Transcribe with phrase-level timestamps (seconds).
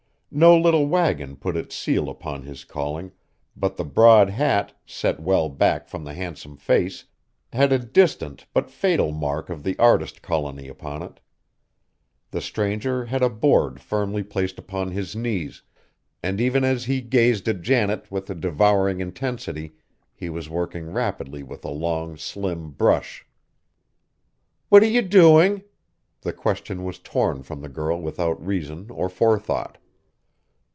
[0.33, 3.11] No little wagon put its seal upon his calling,
[3.53, 7.03] but the broad hat, set well back from the handsome face,
[7.51, 11.19] had a distant but fatal mark of the artist colony upon it.
[12.29, 15.63] The stranger had a board firmly placed upon his knees,
[16.23, 19.73] and even as he gazed at Janet with a devouring intensity
[20.13, 23.25] he was working rapidly with a long, slim brush.
[24.69, 25.63] "What are you doing?"
[26.21, 29.77] The question was torn from the girl without reason or forethought.